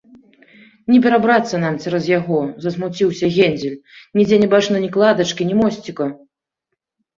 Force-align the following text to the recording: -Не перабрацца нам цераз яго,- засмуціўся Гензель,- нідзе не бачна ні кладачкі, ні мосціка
-Не 0.91 0.95
перабрацца 1.03 1.59
нам 1.63 1.75
цераз 1.83 2.07
яго,- 2.19 2.39
засмуціўся 2.65 3.31
Гензель,- 3.37 3.77
нідзе 4.21 4.41
не 4.47 4.51
бачна 4.57 4.83
ні 4.87 4.93
кладачкі, 4.99 5.41
ні 5.53 5.63
мосціка 5.63 6.11